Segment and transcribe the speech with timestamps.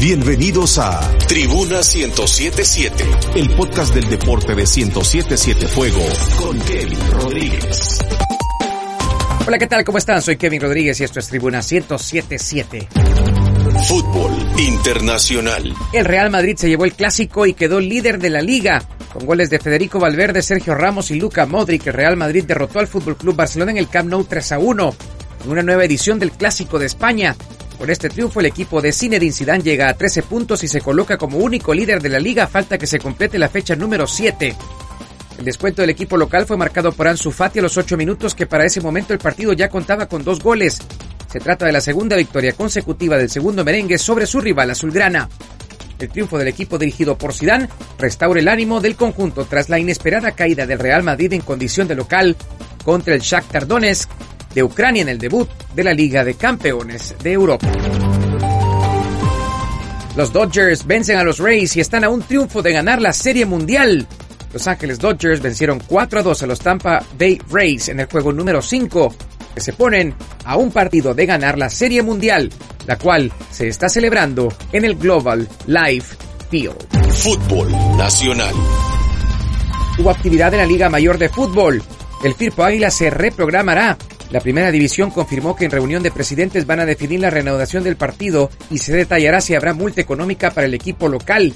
[0.00, 3.04] Bienvenidos a Tribuna 1077,
[3.34, 6.04] el podcast del deporte de 1077 Fuego
[6.40, 7.98] con Kevin Rodríguez.
[9.44, 9.82] Hola, ¿qué tal?
[9.84, 10.22] ¿Cómo están?
[10.22, 12.88] Soy Kevin Rodríguez y esto es Tribuna 1077.
[13.88, 15.74] Fútbol Internacional.
[15.92, 18.80] El Real Madrid se llevó el clásico y quedó líder de la liga.
[19.12, 22.86] Con goles de Federico Valverde, Sergio Ramos y Luca Modric, el Real Madrid derrotó al
[22.86, 24.94] Fútbol Club Barcelona en el Camp Nou 3 a 1
[25.44, 27.36] en una nueva edición del Clásico de España.
[27.78, 31.16] Con este triunfo, el equipo de Zinedine Zidane llega a 13 puntos y se coloca
[31.16, 32.48] como único líder de la liga.
[32.48, 34.56] Falta que se complete la fecha número 7.
[35.38, 38.46] El descuento del equipo local fue marcado por Ansu Fati a los 8 minutos, que
[38.46, 40.80] para ese momento el partido ya contaba con dos goles.
[41.30, 45.28] Se trata de la segunda victoria consecutiva del segundo merengue sobre su rival azulgrana.
[46.00, 47.68] El triunfo del equipo dirigido por Zidane
[47.98, 51.94] restaura el ánimo del conjunto tras la inesperada caída del Real Madrid en condición de
[51.94, 52.36] local
[52.84, 54.10] contra el Shakhtar Donetsk
[54.54, 57.68] de Ucrania en el debut de la Liga de Campeones de Europa.
[60.16, 63.46] Los Dodgers vencen a los Rays y están a un triunfo de ganar la Serie
[63.46, 64.06] Mundial.
[64.52, 68.32] Los Ángeles Dodgers vencieron 4 a 2 a los Tampa Bay Rays en el juego
[68.32, 69.14] número 5,
[69.54, 72.50] que se ponen a un partido de ganar la Serie Mundial,
[72.86, 76.16] la cual se está celebrando en el Global Life
[76.50, 77.12] Field.
[77.12, 78.54] Fútbol Nacional.
[79.98, 81.82] Hubo actividad en la Liga Mayor de Fútbol.
[82.24, 83.96] El Firpo Águila se reprogramará
[84.30, 87.96] la primera división confirmó que en reunión de presidentes van a definir la reanudación del
[87.96, 91.54] partido y se detallará si habrá multa económica para el equipo local.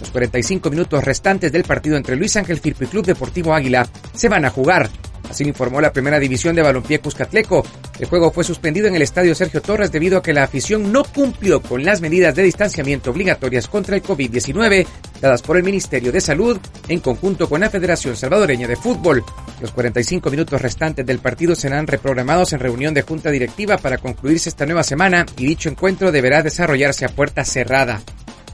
[0.00, 4.28] Los 45 minutos restantes del partido entre Luis Ángel Firpo y Club Deportivo Águila se
[4.28, 4.90] van a jugar.
[5.30, 7.64] Así informó la primera división de balompié Cuscatleco.
[7.98, 11.04] El juego fue suspendido en el estadio Sergio Torres debido a que la afición no
[11.04, 14.86] cumplió con las medidas de distanciamiento obligatorias contra el COVID-19
[15.22, 19.24] dadas por el Ministerio de Salud en conjunto con la Federación Salvadoreña de Fútbol.
[19.62, 24.48] Los 45 minutos restantes del partido serán reprogramados en reunión de junta directiva para concluirse
[24.48, 28.02] esta nueva semana y dicho encuentro deberá desarrollarse a puerta cerrada.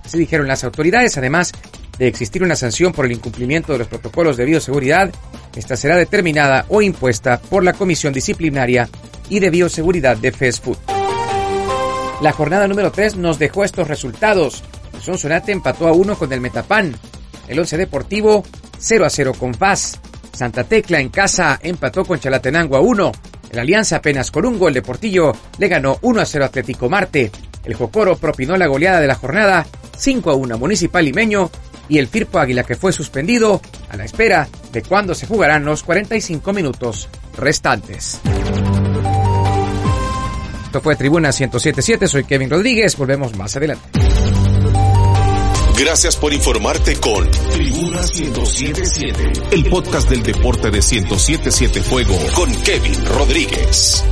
[0.05, 1.53] Así dijeron las autoridades, además
[1.99, 5.11] de existir una sanción por el incumplimiento de los protocolos de bioseguridad,
[5.57, 8.87] esta será determinada o impuesta por la Comisión Disciplinaria
[9.31, 10.77] y de Bioseguridad de Food.
[12.21, 14.63] La jornada número 3 nos dejó estos resultados.
[15.01, 16.95] Sonsonate empató a 1 con el Metapan.
[17.49, 18.45] El Once Deportivo
[18.79, 19.99] 0 a 0 con Paz.
[20.39, 23.13] Santa Tecla en casa empató con Chalatenango a 1.
[23.51, 27.33] El Alianza apenas con un gol de Portillo le ganó 1 a 0 Atlético Marte.
[27.65, 29.67] El Jocoro propinó la goleada de la jornada
[29.97, 31.51] 5 a 1 Municipal Limeño
[31.89, 33.61] y el Firpo Águila que fue suspendido
[33.91, 38.21] a la espera de cuándo se jugarán los 45 minutos restantes.
[40.67, 43.98] Esto fue Tribuna 1077, soy Kevin Rodríguez, volvemos más adelante.
[45.79, 53.05] Gracias por informarte con Tribuna 1077, el podcast del deporte de 1077 Fuego con Kevin
[53.07, 54.05] Rodríguez.